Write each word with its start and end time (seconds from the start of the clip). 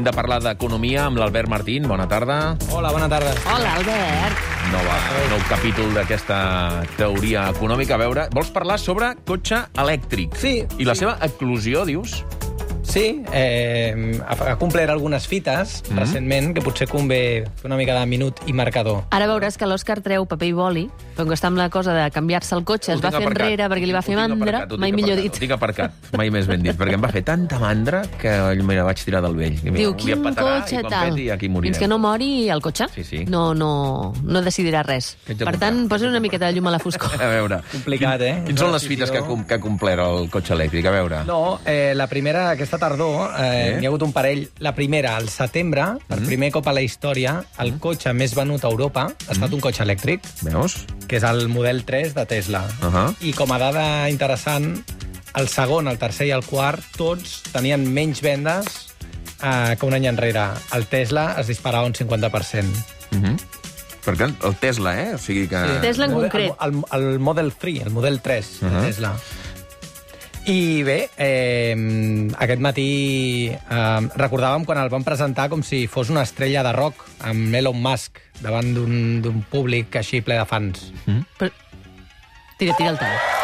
Moment 0.00 0.14
de 0.14 0.16
parlar 0.16 0.36
d'economia 0.40 1.02
amb 1.10 1.18
l'Albert 1.20 1.50
Martín. 1.52 1.84
Bona 1.84 2.06
tarda. 2.08 2.56
Hola, 2.72 2.88
bona 2.94 3.04
tarda. 3.12 3.34
Hola, 3.52 3.74
Albert. 3.76 4.40
Nova, 4.72 4.96
nou 5.28 5.42
capítol 5.50 5.92
d'aquesta 5.92 6.38
teoria 6.96 7.50
econòmica. 7.52 7.98
A 7.98 8.00
veure, 8.00 8.24
vols 8.32 8.48
parlar 8.54 8.80
sobre 8.80 9.12
cotxe 9.28 9.66
elèctric? 9.76 10.40
Sí, 10.40 10.54
I 10.80 10.88
la 10.88 10.96
sí. 10.96 11.04
seva 11.04 11.18
eclosió, 11.28 11.84
dius? 11.84 12.22
Sí, 12.90 13.22
eh, 13.32 14.18
ha, 14.26 14.34
ha 14.50 14.56
complert 14.58 14.90
algunes 14.90 15.28
fites 15.30 15.76
mm. 15.88 15.98
recentment, 16.00 16.48
que 16.56 16.62
potser 16.64 16.88
convé 16.90 17.20
fer 17.60 17.68
una 17.68 17.76
mica 17.78 17.94
de 17.94 18.06
minut 18.10 18.40
i 18.50 18.54
marcador. 18.56 19.04
Ara 19.14 19.28
veuràs 19.30 19.54
que 19.60 19.68
l'Òscar 19.70 20.00
treu 20.02 20.26
paper 20.26 20.48
i 20.50 20.54
boli, 20.56 20.82
però 21.14 21.28
que 21.28 21.36
està 21.38 21.46
amb 21.52 21.60
la 21.60 21.68
cosa 21.70 21.94
de 21.94 22.08
canviar-se 22.10 22.56
el 22.58 22.64
cotxe, 22.66 22.96
es 22.96 22.98
Ho 22.98 23.04
va 23.04 23.12
tinc 23.12 23.20
fer 23.20 23.28
aparcat. 23.28 23.46
enrere 23.46 23.68
perquè 23.70 23.86
li 23.86 23.94
va 23.94 24.02
fer 24.02 24.16
mandra, 24.18 24.64
aparcat, 24.64 24.74
mai 24.82 24.90
millor 24.90 25.14
aparcat, 25.14 25.30
dit. 25.30 25.38
Ho 25.38 25.44
tinc 25.44 25.54
aparcat, 25.54 26.10
mai 26.18 26.32
més 26.34 26.50
ben 26.50 26.66
dit, 26.66 26.74
perquè 26.74 26.98
em 26.98 27.04
va 27.06 27.12
fer 27.14 27.22
tanta 27.22 27.60
mandra 27.62 28.02
que 28.18 28.34
me 28.66 28.74
la 28.74 28.88
vaig 28.88 29.04
tirar 29.06 29.22
del 29.22 29.38
vell. 29.38 29.60
I 29.62 29.76
Diu, 29.76 29.94
quin 29.94 30.26
petarà 30.26 30.58
cotxe, 30.58 30.80
i 30.82 30.90
tal. 30.90 31.14
peti, 31.14 31.28
aquí 31.30 31.48
morirem. 31.48 31.70
Fins 31.70 31.84
que 31.84 31.90
no 31.94 32.00
mori 32.02 32.48
el 32.50 32.64
cotxe, 32.64 32.90
Sí, 32.94 33.04
sí. 33.04 33.22
No, 33.30 33.54
no, 33.54 34.12
no 34.24 34.42
decidirà 34.42 34.82
res. 34.82 35.12
Per 35.30 35.54
tant, 35.62 35.84
posa 35.88 36.08
una 36.10 36.18
miqueta 36.18 36.48
de 36.50 36.58
llum 36.58 36.66
a 36.66 36.74
la 36.74 36.82
foscor. 36.82 37.14
A 37.22 37.30
veure... 37.36 37.60
Complicat, 37.70 38.26
eh? 38.26 38.34
Quins 38.48 38.58
són 38.58 38.74
les 38.74 38.86
fites 38.90 39.14
que, 39.14 39.22
que 39.22 39.54
ha 39.54 39.62
complert 39.62 40.02
el 40.02 40.26
cotxe 40.32 40.56
elèctric? 40.58 40.90
A 40.90 40.96
veure... 40.98 41.22
No, 41.28 41.60
eh, 41.64 41.92
la 41.94 42.08
primera, 42.10 42.48
aquesta 42.50 42.79
tardor, 42.80 43.30
eh, 43.38 43.74
Sí. 43.76 43.82
hi 43.82 43.86
ha 43.86 43.88
hagut 43.88 44.02
un 44.02 44.12
parell. 44.12 44.48
La 44.58 44.74
primera, 44.74 45.14
al 45.16 45.28
setembre, 45.28 45.84
per 46.08 46.18
Mm. 46.20 46.26
primer 46.26 46.50
cop 46.50 46.66
a 46.66 46.72
la 46.72 46.82
història, 46.82 47.44
el 47.60 47.78
cotxe 47.78 48.12
més 48.12 48.34
venut 48.34 48.64
a 48.64 48.68
Europa 48.68 49.02
ha 49.02 49.08
Mm. 49.10 49.32
estat 49.36 49.52
un 49.52 49.60
cotxe 49.60 49.84
elèctric, 49.84 50.20
Veus? 50.42 50.86
que 51.06 51.16
és 51.18 51.22
el 51.22 51.48
model 51.48 51.84
3 51.84 52.14
de 52.14 52.26
Tesla. 52.26 52.66
Ahà. 52.80 53.14
I 53.20 53.32
com 53.32 53.52
a 53.52 53.58
dada 53.58 54.08
interessant, 54.10 54.82
el 55.36 55.48
segon, 55.48 55.86
el 55.86 55.98
tercer 55.98 56.26
i 56.26 56.30
el 56.32 56.42
quart, 56.44 56.82
tots 56.96 57.42
tenien 57.52 57.86
menys 57.92 58.20
vendes 58.20 58.66
eh, 59.42 59.76
que 59.78 59.86
un 59.86 59.94
any 59.94 60.06
enrere. 60.06 60.48
El 60.74 60.86
Tesla 60.86 61.36
es 61.38 61.46
disparava 61.46 61.86
un 61.86 61.94
50%. 61.94 62.74
Uh 63.12 63.16
-huh. 63.16 63.36
Perquè 64.04 64.34
el 64.44 64.56
Tesla, 64.56 64.98
eh? 65.02 65.14
O 65.14 65.18
sigui 65.18 65.46
que... 65.46 65.56
Sí. 65.56 65.80
Tesla 65.82 66.06
en 66.06 66.12
concret. 66.12 66.52
El, 66.60 66.72
el, 66.74 66.84
el 67.12 67.18
Model 67.18 67.52
3, 67.52 67.82
el 67.82 67.90
Model 67.90 68.20
3 68.20 68.60
de 68.60 68.66
Uh-huh. 68.66 68.82
Tesla. 68.82 69.12
I 70.50 70.82
bé, 70.82 71.08
eh, 71.16 71.74
aquest 72.42 72.62
matí 72.64 72.86
eh, 73.54 74.00
recordàvem 74.18 74.64
quan 74.66 74.80
el 74.82 74.90
van 74.90 75.06
presentar 75.06 75.46
com 75.52 75.62
si 75.62 75.84
fos 75.86 76.10
una 76.10 76.24
estrella 76.26 76.64
de 76.66 76.72
rock 76.74 77.04
amb 77.30 77.54
Elon 77.54 77.78
Musk 77.78 78.18
davant 78.42 78.72
d'un 78.74 79.20
d'un 79.22 79.44
públic 79.52 80.00
així 80.02 80.24
ple 80.26 80.40
de 80.40 80.48
fans. 80.50 80.88
Però... 81.38 81.54
Tira, 82.58 82.74
tira 82.74 82.90
el 82.96 82.98
tall. 82.98 83.39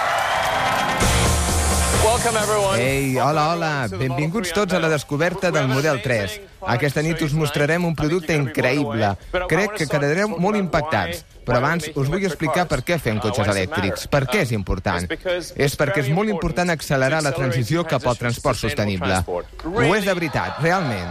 Ei, 2.77 3.19
hola, 3.19 3.52
hola. 3.52 3.86
Benvinguts 3.86 4.50
tots 4.50 4.74
a 4.74 4.80
la 4.82 4.88
descoberta 4.91 5.52
del 5.55 5.69
Model 5.70 6.00
3. 6.02 6.32
Aquesta 6.74 7.02
nit 7.05 7.20
us 7.22 7.36
mostrarem 7.38 7.84
un 7.86 7.94
producte 7.94 8.34
increïble. 8.34 9.12
Crec 9.46 9.77
que 9.78 9.86
quedareu 9.86 10.34
molt 10.34 10.58
impactats. 10.58 11.22
Però 11.47 11.60
abans 11.60 11.86
us 11.94 12.10
vull 12.10 12.27
explicar 12.27 12.66
per 12.66 12.80
què 12.82 12.98
fem 12.98 13.20
cotxes 13.22 13.47
elèctrics. 13.52 14.08
Per 14.10 14.24
què 14.27 14.42
és 14.42 14.50
important? 14.56 15.06
És 15.54 15.78
perquè 15.78 16.02
és 16.02 16.10
molt 16.10 16.32
important 16.32 16.74
accelerar 16.74 17.22
la 17.22 17.34
transició 17.36 17.86
cap 17.86 18.02
al 18.10 18.19
transport 18.19 18.58
sostenible. 18.58 19.22
Ho 19.30 19.94
és 19.94 20.02
de 20.02 20.19
veritat, 20.19 20.58
realment. 20.66 21.06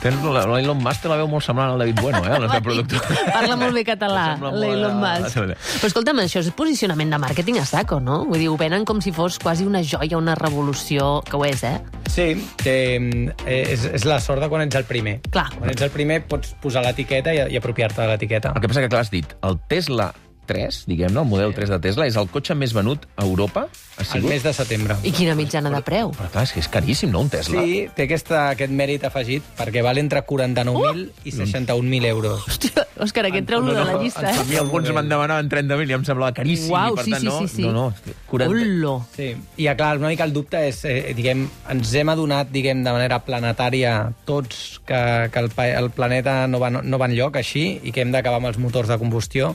Tens 0.00 0.22
la- 0.24 0.46
L'Elon 0.48 0.78
Musk 0.80 1.02
te 1.04 1.10
la 1.12 1.16
veu 1.20 1.28
molt 1.28 1.44
semblant 1.44 1.74
al 1.74 1.78
David 1.82 1.98
Bueno, 2.00 2.22
eh? 2.24 2.32
El 2.36 2.42
nostre 2.46 2.62
productor. 2.64 3.02
Parla 3.34 3.56
molt 3.60 3.74
bé 3.76 3.82
català, 3.84 4.22
l'Elon 4.40 4.96
Musk. 4.96 5.36
Però 5.36 5.90
escolta'm, 5.90 6.22
això 6.24 6.40
és 6.40 6.48
posicionament 6.56 7.12
de 7.12 7.18
màrqueting 7.20 7.58
a 7.60 7.66
saco, 7.68 7.98
no? 8.00 8.22
Vull 8.24 8.40
dir, 8.40 8.48
ho 8.48 8.56
venen 8.60 8.86
com 8.88 9.02
si 9.04 9.12
fos 9.12 9.36
quasi 9.38 9.66
una 9.68 9.82
joia, 9.84 10.16
una 10.16 10.34
revolució, 10.40 11.20
que 11.28 11.36
ho 11.36 11.44
és, 11.44 11.62
eh? 11.68 11.76
Sí, 12.10 12.30
que 12.64 12.74
eh, 12.96 13.60
és, 13.74 13.84
és 13.92 14.04
la 14.08 14.18
sort 14.24 14.40
de 14.42 14.48
quan 14.48 14.64
ets 14.64 14.80
el 14.80 14.88
primer. 14.88 15.18
Clar. 15.30 15.46
Quan 15.58 15.70
ets 15.70 15.84
el 15.84 15.92
primer 15.94 16.22
pots 16.26 16.56
posar 16.64 16.82
l'etiqueta 16.86 17.34
i, 17.36 17.44
i 17.52 17.60
apropiar-te 17.60 18.00
de 18.00 18.08
l'etiqueta. 18.14 18.54
El 18.56 18.64
que 18.64 18.72
passa 18.72 18.80
que, 18.82 18.88
clar, 18.88 19.04
has 19.04 19.12
dit, 19.12 19.36
el 19.46 19.60
Tesla 19.68 20.08
3, 20.50 20.82
diguem-ne, 20.90 21.22
el 21.22 21.30
model 21.30 21.54
3 21.56 21.70
de 21.76 21.80
Tesla, 21.86 22.08
és 22.10 22.18
el 22.20 22.28
cotxe 22.34 22.56
més 22.58 22.74
venut 22.76 23.06
a 23.16 23.24
Europa? 23.28 23.68
Ha 24.00 24.02
El 24.02 24.08
sigut? 24.08 24.30
mes 24.32 24.42
de 24.42 24.52
setembre. 24.56 24.96
I 25.04 25.12
quina 25.14 25.34
mitjana 25.38 25.70
de 25.72 25.80
preu? 25.86 26.10
Però 26.16 26.30
clar, 26.32 26.44
és 26.48 26.54
que 26.56 26.62
és 26.64 26.68
caríssim, 26.72 27.10
no, 27.12 27.20
un 27.26 27.30
Tesla? 27.32 27.62
Sí, 27.62 27.82
té 27.96 28.06
aquesta, 28.08 28.46
aquest 28.56 28.72
mèrit 28.72 29.04
afegit 29.06 29.44
perquè 29.58 29.82
val 29.84 30.00
entre 30.00 30.22
49.000 30.26 31.08
i 31.28 31.34
61.000 31.36 32.08
euros. 32.10 32.46
Hòstia, 32.48 32.86
Òscar, 33.00 33.24
aquest 33.28 33.46
treu-lo 33.48 33.72
de 33.72 33.84
la 33.84 33.96
llista, 34.00 34.26
A 34.28 34.34
eh? 34.34 34.44
mi 34.48 34.58
alguns 34.60 34.90
me'n 34.92 35.08
demanaven 35.08 35.48
30.000 35.52 35.92
i 35.92 35.96
em 35.96 36.04
semblava 36.04 36.34
caríssim. 36.36 36.72
Uau, 36.72 36.92
i 36.92 36.98
per 36.98 37.04
sí, 37.06 37.14
tant, 37.14 37.22
sí, 37.22 37.28
no, 37.28 37.36
sí, 37.40 37.54
sí. 37.54 37.62
No, 37.64 37.72
no, 37.72 38.16
40... 38.32 38.56
Ullo. 38.56 38.94
Sí, 39.16 39.28
i 39.60 39.68
clar, 39.76 39.94
una 40.00 40.10
mica 40.12 40.26
el 40.28 40.34
dubte 40.36 40.60
és, 40.68 40.82
eh, 40.88 41.14
diguem, 41.16 41.46
ens 41.72 41.94
hem 41.96 42.12
adonat, 42.12 42.50
diguem, 42.52 42.82
de 42.84 42.92
manera 42.96 43.20
planetària 43.24 43.94
tots 44.28 44.80
que, 44.88 45.00
que 45.32 45.44
el, 45.44 45.52
el 45.70 45.90
planeta 45.96 46.42
no 46.50 46.60
va, 46.60 46.70
no 46.70 47.00
va 47.00 47.08
enlloc 47.08 47.40
així 47.40 47.64
i 47.82 47.92
que 47.94 48.04
hem 48.04 48.12
d'acabar 48.12 48.42
amb 48.42 48.50
els 48.52 48.60
motors 48.60 48.90
de 48.90 48.98
combustió. 49.00 49.54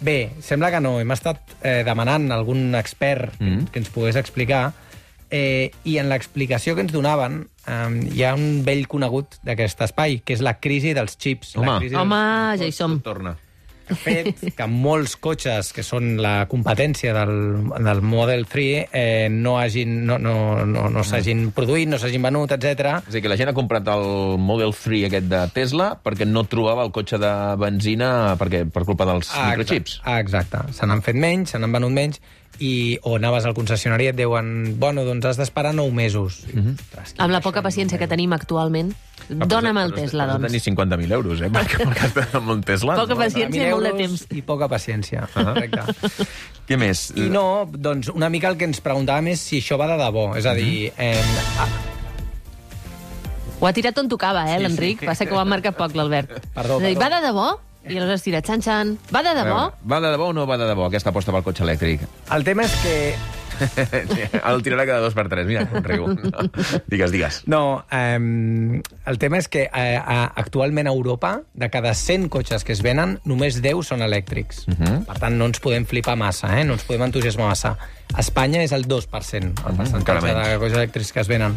Bé, 0.00 0.32
sembla 0.44 0.70
que 0.74 0.80
no. 0.84 0.98
Hem 1.00 1.12
estat 1.14 1.56
eh, 1.62 1.82
demanant 1.86 2.28
a 2.30 2.36
algun 2.40 2.74
expert 2.76 3.38
mm. 3.38 3.46
Mm. 3.46 3.70
que 3.72 3.80
ens 3.80 3.92
pogués 3.94 4.18
explicar 4.20 4.70
eh, 5.30 5.72
i 5.84 5.96
en 6.02 6.10
l'explicació 6.12 6.76
que 6.76 6.84
ens 6.84 6.92
donaven 6.94 7.42
eh, 7.66 7.88
hi 8.12 8.24
ha 8.26 8.34
un 8.36 8.62
vell 8.66 8.86
conegut 8.90 9.38
d'aquest 9.46 9.82
espai, 9.88 10.20
que 10.24 10.36
és 10.36 10.44
la 10.44 10.58
crisi 10.60 10.94
dels 10.96 11.16
xips. 11.16 11.56
Home. 11.56 11.70
La 11.70 11.80
crisi 11.80 11.98
Home, 11.98 12.22
dels... 12.52 12.62
ja 12.62 12.70
hi 12.70 12.76
som. 12.76 13.00
Torna. 13.04 13.36
Fet 13.94 14.42
que 14.56 14.66
molts 14.70 15.16
cotxes 15.22 15.72
que 15.76 15.84
són 15.86 16.16
la 16.22 16.46
competència 16.50 17.14
del, 17.16 17.34
del 17.86 18.02
Model 18.02 18.46
3 18.50 18.92
eh, 18.92 19.28
no 19.32 19.56
hagin, 19.60 19.98
no, 20.08 20.18
no, 20.22 20.64
no, 20.66 20.88
no 20.92 21.04
s'hagin 21.06 21.50
produït, 21.56 21.88
no 21.90 22.00
s'hagin 22.02 22.24
venut, 22.26 22.52
etc. 22.56 22.98
És 23.04 23.12
a 23.12 23.16
dir, 23.16 23.24
que 23.24 23.32
la 23.32 23.38
gent 23.40 23.52
ha 23.52 23.56
comprat 23.56 23.88
el 23.92 24.36
Model 24.42 24.74
3 24.76 25.06
aquest 25.10 25.30
de 25.30 25.42
Tesla 25.54 25.92
perquè 26.02 26.28
no 26.28 26.46
trobava 26.50 26.86
el 26.86 26.94
cotxe 26.94 27.20
de 27.22 27.32
benzina 27.60 28.10
perquè, 28.40 28.64
per 28.72 28.86
culpa 28.88 29.06
dels 29.08 29.30
microchips. 29.34 30.00
Ah, 30.04 30.18
exacte. 30.22 30.66
Se 30.76 30.88
n'han 30.88 31.04
fet 31.06 31.18
menys, 31.18 31.54
se 31.54 31.62
n'han 31.62 31.74
venut 31.78 31.94
menys, 31.94 32.20
i 32.60 32.98
o 33.02 33.16
anaves 33.16 33.44
al 33.44 33.54
concessionari 33.54 34.04
i 34.04 34.08
et 34.08 34.16
diuen 34.16 34.78
bueno, 34.80 35.04
doncs 35.04 35.24
has 35.26 35.36
d'esperar 35.36 35.74
9 35.74 35.92
mesos. 35.92 36.44
Mm. 36.52 36.60
-hmm. 36.60 37.14
Amb 37.18 37.32
la 37.32 37.40
poca 37.40 37.62
paciència 37.62 37.98
que 37.98 38.06
tenim 38.08 38.32
actualment, 38.32 38.94
dona'm 39.28 39.76
el 39.78 39.92
Tesla, 39.94 40.24
Has 40.24 40.28
de 40.28 40.38
doncs. 40.38 40.46
tenir 40.46 40.62
50.000 40.62 41.12
euros, 41.12 41.40
eh? 41.40 41.50
Per, 41.50 41.66
per 41.66 41.94
gastar 41.94 42.28
amb 42.38 42.48
un 42.50 42.62
Tesla. 42.62 42.94
Poca 42.94 43.14
no? 43.14 43.20
paciència 43.20 43.68
i 43.68 43.70
molt 43.70 43.84
de 43.84 43.92
temps. 43.92 44.26
I 44.30 44.42
poca 44.42 44.68
paciència, 44.68 45.28
correcte. 45.34 45.80
Què 46.68 46.76
més? 46.76 47.12
I 47.16 47.28
no, 47.28 47.68
doncs 47.72 48.08
una 48.08 48.28
mica 48.28 48.48
el 48.48 48.56
que 48.56 48.64
ens 48.64 48.80
preguntàvem 48.82 49.28
és 49.28 49.40
si 49.40 49.58
això 49.60 49.76
va 49.78 49.86
de 49.86 49.96
debò. 50.02 50.36
És 50.36 50.46
a 50.46 50.54
dir, 50.54 50.92
Mhm. 50.96 51.00
eh, 51.04 51.22
ah, 51.58 51.68
Ho 53.58 53.66
ha 53.66 53.72
tirat 53.72 53.96
on 53.96 54.08
tocava, 54.08 54.54
eh, 54.54 54.58
l'Enric? 54.60 55.04
Passa 55.06 55.24
que 55.24 55.32
ho 55.32 55.38
ha 55.38 55.44
marcat 55.44 55.74
poc, 55.76 55.94
l'Albert. 55.94 56.28
Perdó, 56.52 56.78
dir, 56.78 56.94
perdó. 56.94 57.00
Va 57.00 57.08
de 57.20 57.26
debò? 57.26 57.58
I 57.88 57.96
aleshores 57.98 58.22
tira 58.22 58.42
xan-xan. 58.42 58.96
Va 59.14 59.22
de 59.22 59.34
debò? 59.38 59.70
veure, 59.70 59.72
Va 59.86 60.00
de 60.00 60.10
debò 60.10 60.28
o 60.28 60.32
no 60.32 60.46
va 60.46 60.56
de 60.58 60.66
debò 60.66 60.86
aquesta 60.88 61.10
aposta 61.10 61.32
pel 61.32 61.42
cotxe 61.42 61.62
elèctric? 61.64 62.00
el 62.34 62.44
tema 62.44 62.64
és 62.64 62.74
que 62.82 63.14
el 63.56 64.62
tirarà 64.62 64.84
cada 64.84 65.00
dos 65.00 65.14
per 65.16 65.28
tres. 65.32 65.46
Mira, 65.48 65.62
com 65.70 65.80
riu. 65.84 66.06
No. 66.12 66.42
Digues, 66.92 67.10
digues. 67.14 67.38
No, 67.48 67.84
eh, 67.90 68.18
el 69.06 69.18
tema 69.18 69.38
és 69.38 69.48
que 69.48 69.62
eh, 69.72 69.96
actualment 70.36 70.86
a 70.90 70.92
Europa, 70.92 71.40
de 71.54 71.70
cada 71.70 71.94
100 71.94 72.28
cotxes 72.28 72.64
que 72.64 72.74
es 72.76 72.82
venen, 72.84 73.18
només 73.24 73.62
10 73.64 73.80
són 73.94 74.02
elèctrics. 74.04 74.66
Uh 74.68 74.72
Mhm. 74.76 74.84
-huh. 74.86 75.04
Per 75.06 75.18
tant, 75.18 75.34
no 75.36 75.46
ens 75.46 75.60
podem 75.60 75.86
flipar 75.86 76.16
massa, 76.16 76.60
eh? 76.60 76.64
no 76.64 76.74
ens 76.74 76.84
podem 76.84 77.02
entusiasmar 77.02 77.48
massa. 77.48 77.78
A 78.14 78.20
Espanya 78.20 78.62
és 78.62 78.72
el 78.72 78.84
2%, 78.86 79.42
el 79.42 79.50
encara 79.50 79.76
percentatge 79.76 80.22
menys. 80.34 80.48
de 80.48 80.58
cotxes 80.58 80.76
elèctrics 80.78 81.12
que 81.12 81.20
es 81.20 81.28
venen. 81.28 81.56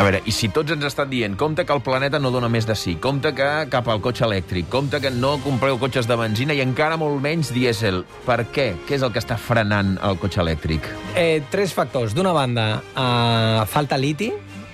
A 0.00 0.04
veure, 0.06 0.22
i 0.24 0.32
si 0.32 0.48
tots 0.48 0.72
ens 0.72 0.84
estan 0.88 1.10
dient 1.10 1.34
compte 1.36 1.66
que 1.68 1.74
el 1.76 1.82
planeta 1.84 2.16
no 2.22 2.30
dona 2.32 2.48
més 2.48 2.64
de 2.64 2.72
sí, 2.78 2.94
compte 3.04 3.34
que 3.36 3.48
cap 3.68 3.88
al 3.92 3.98
cotxe 4.00 4.24
elèctric, 4.24 4.70
compte 4.72 4.96
que 5.02 5.10
no 5.12 5.34
compreu 5.44 5.76
cotxes 5.82 6.08
de 6.08 6.16
benzina 6.16 6.56
i 6.56 6.62
encara 6.64 6.96
molt 6.96 7.20
menys 7.20 7.50
dièsel, 7.52 8.00
per 8.24 8.46
què? 8.54 8.70
Què 8.88 8.96
és 8.96 9.04
el 9.04 9.12
que 9.12 9.20
està 9.20 9.36
frenant 9.36 9.98
el 10.08 10.16
cotxe 10.22 10.40
elèctric? 10.40 10.88
Eh, 11.20 11.42
tres 11.52 11.74
factors. 11.76 12.14
D'una 12.16 12.32
banda, 12.32 12.66
eh, 12.96 13.66
falta 13.68 13.98
liti. 14.00 14.30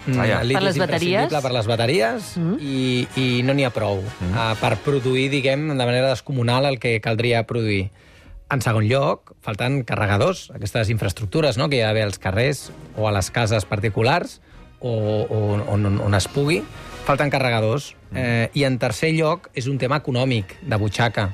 Mm, 0.07 0.21
Ah, 0.23 0.27
ja. 0.31 0.39
Per 0.47 0.63
les 0.63 0.79
bateries? 0.79 1.33
Per 1.43 1.51
les 1.53 1.67
bateries 1.67 2.37
Mm. 2.39 2.57
i, 2.61 3.09
i 3.17 3.43
no 3.43 3.53
n'hi 3.53 3.65
ha 3.67 3.71
prou 3.75 3.97
Mm-hmm. 3.99 4.37
eh, 4.39 4.55
per 4.61 4.77
produir, 4.79 5.29
diguem, 5.29 5.67
de 5.67 5.75
manera 5.75 6.09
descomunal 6.11 6.67
el 6.67 6.79
que 6.79 7.01
caldria 7.01 7.43
produir. 7.49 7.91
En 8.49 8.63
segon 8.63 8.87
lloc, 8.87 9.33
falten 9.43 9.83
carregadors, 9.83 10.53
aquestes 10.55 10.89
infraestructures 10.89 11.57
no?, 11.59 11.69
que 11.69 11.79
hi 11.79 11.81
ha 11.83 11.89
d'haver 11.89 12.05
als 12.05 12.21
carrers 12.21 12.71
o 12.97 13.09
a 13.09 13.11
les 13.11 13.33
cases 13.33 13.65
particulars 13.65 14.41
o, 14.81 14.93
o 15.29 15.39
on, 15.73 15.87
on 16.01 16.15
es 16.15 16.29
pugui. 16.29 16.63
Falten 17.07 17.31
carregadors. 17.31 17.95
Eh, 18.15 18.51
I 18.55 18.65
en 18.65 18.79
tercer 18.79 19.13
lloc, 19.15 19.49
és 19.55 19.67
un 19.71 19.79
tema 19.79 19.99
econòmic, 20.03 20.57
de 20.63 20.77
butxaca 20.79 21.29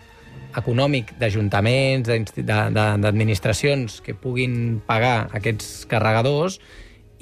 econòmic 0.56 1.14
d'ajuntaments, 1.18 2.08
d'insti- 2.08 2.42
de- 2.44 2.70
de- 2.74 2.98
d'administracions 3.00 4.00
que 4.04 4.12
puguin 4.14 4.82
pagar 4.86 5.30
aquests 5.32 5.86
carregadors 5.88 6.58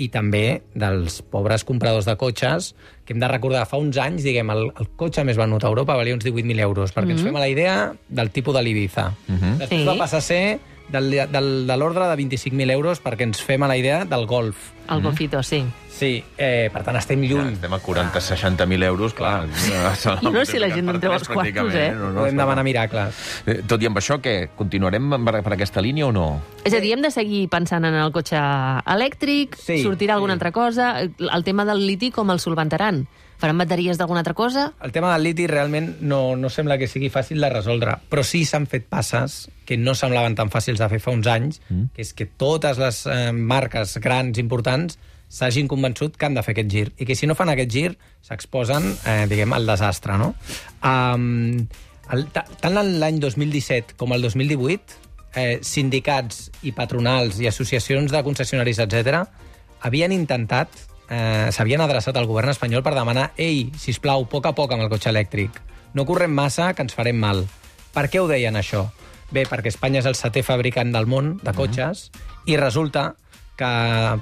i 0.01 0.09
també 0.09 0.63
dels 0.75 1.21
pobres 1.23 1.63
compradors 1.63 2.07
de 2.09 2.17
cotxes, 2.17 2.75
que 3.05 3.13
hem 3.13 3.21
de 3.21 3.29
recordar, 3.29 3.67
fa 3.69 3.77
uns 3.79 3.99
anys, 4.01 4.25
diguem, 4.25 4.51
el, 4.51 4.73
el 4.81 4.89
cotxe 4.97 5.23
més 5.29 5.37
venut 5.37 5.63
a 5.63 5.69
Europa 5.69 5.95
valia 5.95 6.15
uns 6.17 6.25
18.000 6.25 6.59
euros, 6.65 6.95
perquè 6.97 7.13
ens 7.13 7.23
fem 7.23 7.37
a 7.37 7.43
la 7.43 7.49
idea 7.53 7.93
del 8.09 8.31
tipus 8.31 8.55
de 8.57 8.63
l'Ibiza. 8.65 9.11
Mhm. 9.29 9.59
Després 9.61 9.81
Sí. 9.83 9.87
va 9.87 9.97
passar 9.99 10.19
a 10.19 10.27
ser 10.27 10.59
del, 10.93 11.11
del, 11.31 11.49
de 11.67 11.77
l'ordre 11.77 12.09
de 12.11 12.17
25.000 12.19 12.71
euros 12.75 13.01
perquè 13.03 13.27
ens 13.29 13.41
fem 13.43 13.63
a 13.63 13.69
la 13.71 13.77
idea 13.79 14.05
del 14.05 14.27
golf. 14.27 14.71
El 14.91 15.03
golfito, 15.03 15.41
sí. 15.47 15.63
Sí, 15.89 16.25
eh, 16.39 16.71
per 16.73 16.81
tant, 16.83 16.97
estem 16.99 17.21
lluny. 17.23 17.53
Estem 17.53 17.75
a 17.77 17.79
40-60.000 17.79 18.85
euros, 18.89 19.13
clar. 19.15 19.45
I 20.23 20.25
no 20.33 20.45
sé 20.45 20.53
si 20.53 20.59
la 20.59 20.71
gent 20.73 20.87
no 20.89 20.95
en 20.97 21.01
treu 21.03 21.13
els 21.15 21.29
quartos, 21.29 21.75
eh? 21.77 21.91
No, 21.95 22.09
no, 22.11 22.23
Podem 22.25 22.41
demanar 22.41 22.65
miracles. 22.65 23.21
Eh, 23.47 23.61
Tot 23.69 23.83
i 23.85 23.91
amb 23.91 24.01
això, 24.01 24.17
què? 24.25 24.49
Continuarem 24.57 25.11
per, 25.29 25.43
per 25.47 25.55
aquesta 25.55 25.85
línia 25.85 26.09
o 26.09 26.13
no? 26.17 26.27
És 26.65 26.75
a 26.75 26.81
dir, 26.83 26.95
hem 26.97 27.05
de 27.05 27.13
seguir 27.15 27.45
pensant 27.53 27.85
en 27.87 27.95
el 28.01 28.11
cotxe 28.17 28.41
elèctric, 28.97 29.59
Sí, 29.61 29.83
sortirà 29.85 30.17
alguna 30.17 30.35
sí. 30.35 30.41
altra 30.41 30.53
cosa, 30.57 30.93
el 31.05 31.45
tema 31.45 31.65
del 31.69 31.85
liti 31.87 32.11
com 32.11 32.33
el 32.33 32.41
solventaran? 32.41 33.05
Faran 33.41 33.57
bateries 33.57 33.97
d'alguna 33.97 34.21
altra 34.21 34.35
cosa? 34.37 34.67
El 34.85 34.93
tema 34.93 35.15
del 35.15 35.25
liti 35.25 35.47
realment 35.49 35.95
no, 36.05 36.37
no 36.37 36.51
sembla 36.53 36.77
que 36.77 36.89
sigui 36.91 37.09
fàcil 37.13 37.41
de 37.41 37.49
resoldre, 37.49 37.95
però 38.13 38.25
sí 38.27 38.43
s'han 38.45 38.67
fet 38.69 38.85
passes 38.93 39.47
que 39.65 39.79
no 39.81 39.95
semblaven 39.97 40.37
tan 40.37 40.53
fàcils 40.53 40.83
de 40.83 40.89
fer 40.93 41.01
fa 41.01 41.15
uns 41.17 41.31
anys, 41.31 41.63
mm. 41.71 41.95
que 41.97 42.05
és 42.05 42.13
que 42.17 42.29
totes 42.29 42.81
les 42.83 43.01
eh, 43.09 43.31
marques 43.33 43.97
grans 44.05 44.41
importants 44.43 44.99
s'hagin 45.31 45.71
convençut 45.71 46.19
que 46.19 46.27
han 46.27 46.37
de 46.37 46.43
fer 46.45 46.53
aquest 46.53 46.73
gir, 46.73 46.87
i 46.99 47.07
que 47.09 47.17
si 47.17 47.29
no 47.31 47.37
fan 47.39 47.53
aquest 47.53 47.73
gir 47.73 47.91
s'exposen, 48.27 48.91
eh, 49.09 49.25
diguem, 49.31 49.55
al 49.57 49.69
desastre, 49.69 50.19
no? 50.21 50.35
Um, 50.85 51.69
el, 52.11 52.27
ta- 52.35 52.49
tant 52.61 52.77
en 52.77 52.97
l'any 53.01 53.23
2017 53.23 53.95
com 53.97 54.13
el 54.13 54.27
2018, 54.27 54.99
eh, 55.39 55.61
sindicats 55.63 56.51
i 56.67 56.75
patronals 56.77 57.39
i 57.41 57.49
associacions 57.49 58.13
de 58.13 58.27
concessionaris, 58.27 58.83
etc 58.85 59.23
havien 59.81 60.13
intentat, 60.13 60.69
eh, 61.11 61.51
s'havien 61.53 61.83
adreçat 61.83 62.17
al 62.17 62.29
govern 62.31 62.53
espanyol 62.55 62.85
per 62.87 62.95
demanar 62.97 63.33
ei, 63.37 63.69
si 63.77 63.93
plau, 64.01 64.25
poc 64.31 64.47
a 64.47 64.55
poc 64.57 64.73
amb 64.73 64.87
el 64.87 64.93
cotxe 64.93 65.11
elèctric. 65.11 65.61
No 65.95 66.07
correm 66.07 66.33
massa, 66.33 66.73
que 66.73 66.87
ens 66.87 66.95
farem 66.95 67.19
mal. 67.19 67.45
Per 67.93 68.07
què 68.09 68.23
ho 68.23 68.29
deien, 68.31 68.57
això? 68.57 68.87
Bé, 69.35 69.45
perquè 69.47 69.71
Espanya 69.71 70.01
és 70.01 70.09
el 70.11 70.17
setè 70.19 70.43
fabricant 70.47 70.91
del 70.95 71.07
món 71.11 71.37
de 71.43 71.53
cotxes 71.55 72.09
i 72.51 72.57
resulta 72.59 73.13
que 73.61 73.71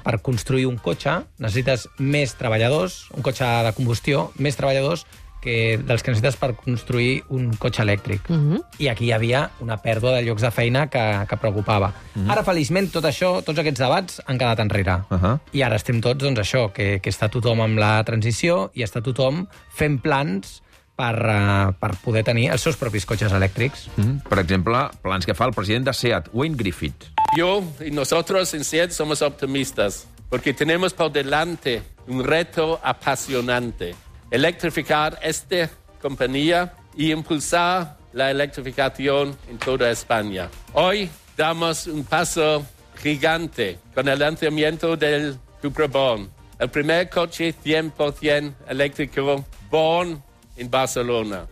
per 0.03 0.19
construir 0.25 0.67
un 0.67 0.77
cotxe 0.83 1.15
necessites 1.39 1.87
més 1.97 2.35
treballadors, 2.37 3.05
un 3.15 3.25
cotxe 3.25 3.47
de 3.65 3.73
combustió, 3.77 4.27
més 4.37 4.57
treballadors 4.59 5.05
que 5.41 5.77
dels 5.77 6.03
que 6.03 6.11
necessites 6.11 6.37
per 6.39 6.53
construir 6.55 7.23
un 7.29 7.53
cotxe 7.57 7.83
elèctric. 7.83 8.29
Uh 8.29 8.35
-huh. 8.35 8.63
I 8.79 8.89
aquí 8.89 9.05
hi 9.05 9.11
havia 9.11 9.49
una 9.59 9.77
pèrdua 9.81 10.15
de 10.15 10.21
llocs 10.23 10.41
de 10.41 10.51
feina 10.51 10.87
que, 10.87 11.25
que 11.29 11.37
preocupava. 11.37 11.93
Ara, 12.27 12.43
feliçment, 12.43 12.91
tot 12.91 13.05
això, 13.05 13.43
tots 13.43 13.59
aquests 13.59 13.79
debats 13.79 14.21
han 14.25 14.37
quedat 14.37 14.59
enrere. 14.59 15.03
Uh 15.09 15.17
-huh. 15.21 15.39
I 15.51 15.61
ara 15.63 15.75
estem 15.75 16.01
tots, 16.01 16.23
doncs, 16.23 16.39
això, 16.39 16.71
que, 16.71 16.99
que 16.99 17.09
està 17.09 17.29
tothom 17.29 17.61
amb 17.61 17.77
la 17.77 18.03
transició 18.03 18.71
i 18.73 18.83
està 18.83 19.01
tothom 19.01 19.47
fent 19.69 20.01
plans 20.01 20.61
per, 20.99 21.15
uh, 21.15 21.71
per 21.79 21.95
poder 22.03 22.25
tenir 22.27 22.49
els 22.51 22.61
seus 22.61 22.75
propis 22.75 23.05
cotxes 23.05 23.31
elèctrics. 23.31 23.87
Mm. 23.95 24.27
Per 24.29 24.39
exemple, 24.39 24.89
plans 25.01 25.25
que 25.25 25.33
fa 25.33 25.45
el 25.45 25.53
president 25.55 25.85
de 25.85 25.93
SEAT, 25.93 26.29
Wayne 26.33 26.57
Griffith. 26.59 27.07
Yo 27.37 27.63
y 27.79 27.91
nosotros 27.91 28.53
en 28.53 28.63
SEAT 28.63 28.91
somos 28.91 29.21
optimistas 29.21 30.07
porque 30.29 30.53
tenemos 30.53 30.93
por 30.93 31.11
delante 31.11 31.81
un 32.07 32.23
reto 32.23 32.79
apasionante. 32.83 33.95
Electrificar 34.31 35.17
esta 35.23 35.69
compañía 36.01 36.73
y 36.95 37.11
impulsar 37.11 37.97
la 38.13 38.29
electrificación 38.29 39.35
en 39.49 39.57
toda 39.57 39.89
España. 39.89 40.49
Hoy 40.73 41.09
damos 41.35 41.87
un 41.87 42.03
paso 42.03 42.65
gigante 43.01 43.79
con 43.95 44.07
el 44.07 44.19
lanzamiento 44.19 44.95
del 44.95 45.37
Cupra 45.61 45.87
Born, 45.87 46.29
el 46.59 46.69
primer 46.69 47.09
coche 47.09 47.55
100% 47.63 48.53
eléctrico 48.67 49.45
Born 49.71 50.21
en 50.57 50.69
Barcelona. 50.69 51.47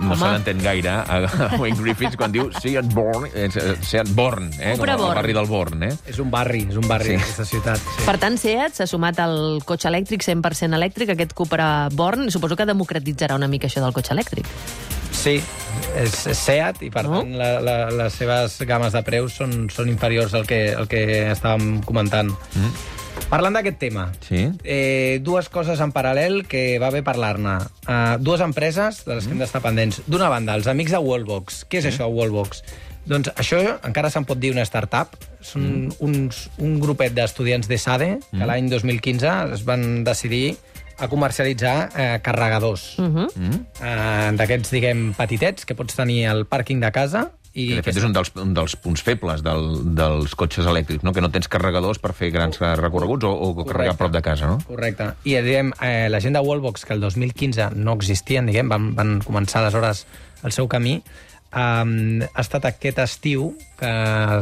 No 0.00 0.12
Home. 0.12 0.16
se 0.20 0.30
l'entén 0.30 0.58
gaire 0.62 0.90
a 0.90 1.04
a 1.06 1.56
Wayne 1.60 1.78
Griffith 1.80 2.16
quan 2.16 2.32
diu 2.32 2.50
Seat 2.60 2.84
Born, 2.92 3.28
eh, 3.34 3.48
Seat 3.80 4.10
Born, 4.14 4.50
eh, 4.60 4.74
com 4.76 4.88
el 4.88 4.96
Born. 4.98 5.14
barri 5.14 5.32
del 5.32 5.46
Born, 5.46 5.82
eh? 5.84 5.92
És 6.06 6.18
un 6.18 6.30
barri, 6.30 6.66
és 6.68 6.76
un 6.76 6.86
barri 6.88 7.14
Sí. 7.14 7.16
d'aquesta 7.16 7.44
ciutat. 7.44 7.78
Sí. 7.78 8.04
Per 8.04 8.18
tant, 8.18 8.36
SEAT 8.38 8.74
s'ha 8.74 8.86
sumat 8.86 9.18
al 9.20 9.62
cotxe 9.64 9.88
elèctric 9.88 10.22
100% 10.22 10.74
elèctric, 10.76 11.10
aquest 11.14 11.32
Cupra 11.32 11.88
Born, 11.92 12.30
suposo 12.30 12.56
que 12.56 12.66
democratitzarà 12.66 13.34
una 13.36 13.48
mica 13.48 13.66
això 13.68 13.80
del 13.80 13.92
cotxe 13.96 14.12
elèctric. 14.12 14.46
Sí, 15.16 15.40
és 15.96 16.12
SEAT 16.36 16.82
i 16.82 16.90
per 16.90 17.04
No? 17.04 17.20
tant 17.22 17.32
la, 17.38 17.60
la, 17.60 17.76
les 17.90 18.12
seves 18.12 18.58
games 18.68 18.92
de 18.92 19.02
preus 19.02 19.32
són, 19.32 19.68
són 19.72 19.88
inferiors 19.88 20.34
al 20.34 20.46
que, 20.46 20.74
al 20.76 20.86
que 20.88 21.30
estàvem 21.32 21.80
comentant. 21.84 22.28
Mm. 22.54 22.70
Parlant 23.26 23.56
d'aquest 23.58 23.78
tema, 23.78 24.12
Sí. 24.22 24.52
eh, 24.62 25.18
dues 25.22 25.48
coses 25.48 25.80
en 25.80 25.92
paral·lel 25.92 26.46
que 26.46 26.78
va 26.78 26.90
bé 26.90 27.02
parlar-ne. 27.02 27.56
Uh, 27.88 28.16
dues 28.22 28.40
empreses 28.40 29.04
de 29.04 29.16
les 29.16 29.26
que 29.26 29.32
hem 29.32 29.40
d'estar 29.42 29.60
pendents. 29.62 30.00
D'una 30.06 30.28
banda, 30.28 30.54
els 30.54 30.68
amics 30.70 30.92
de 30.92 30.98
Wallbox. 30.98 31.64
Què 31.68 31.78
és 31.78 31.86
això, 31.90 32.06
Wallbox? 32.06 32.62
Doncs 33.06 33.30
això 33.36 33.58
encara 33.86 34.10
se'n 34.10 34.24
pot 34.26 34.38
dir 34.38 34.52
una 34.52 34.64
startup. 34.64 35.16
Són 35.40 35.92
uns, 36.02 36.48
un 36.58 36.78
grupet 36.80 37.14
d'estudiants 37.14 37.68
de 37.68 37.78
SADE 37.78 38.18
que 38.30 38.46
l'any 38.46 38.68
2015 38.70 39.52
es 39.54 39.64
van 39.64 40.02
decidir 40.04 40.56
a 40.98 41.08
comercialitzar 41.08 41.90
eh, 41.94 42.20
carregadors. 42.22 42.98
Uh 42.98 43.04
-huh. 43.04 43.60
eh, 43.82 44.32
d'aquests, 44.34 44.70
diguem, 44.70 45.12
petitets 45.14 45.64
que 45.66 45.74
pots 45.74 45.94
tenir 45.94 46.26
al 46.26 46.46
pàrquing 46.46 46.80
de 46.80 46.90
casa 46.90 47.30
i 47.56 47.70
Que, 47.70 47.78
de 47.78 47.84
fet, 47.86 47.96
és 47.96 48.04
un 48.04 48.12
dels, 48.12 48.30
un 48.36 48.52
dels 48.56 48.76
punts 48.84 49.00
febles 49.00 49.40
del, 49.44 49.70
dels 49.96 50.34
cotxes 50.36 50.68
elèctrics, 50.68 51.06
no? 51.06 51.14
que 51.16 51.24
no 51.24 51.30
tens 51.32 51.48
carregadors 51.48 52.00
per 52.02 52.12
fer 52.16 52.28
grans 52.34 52.60
recorreguts 52.60 53.24
o, 53.24 53.32
o 53.32 53.64
carregar 53.64 53.94
a 53.94 53.98
prop 53.98 54.12
de 54.12 54.20
casa, 54.24 54.50
no? 54.50 54.58
Correcte. 54.68 55.08
I 55.24 55.38
diguem, 55.40 55.72
eh, 55.80 56.10
la 56.12 56.20
gent 56.20 56.36
de 56.36 56.44
Wallbox, 56.44 56.84
que 56.84 56.92
el 56.92 57.00
2015 57.00 57.70
no 57.80 57.96
existien, 57.96 58.50
diguem, 58.50 58.68
van, 58.68 58.92
van 58.98 59.16
començar 59.24 59.64
aleshores 59.64 60.04
el 60.44 60.52
seu 60.52 60.68
camí, 60.68 60.98
um, 61.54 62.22
ha 62.26 62.42
estat 62.42 62.64
aquest 62.68 62.98
estiu 63.04 63.50
que 63.76 63.90